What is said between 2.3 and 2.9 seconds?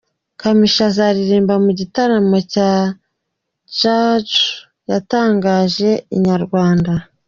cya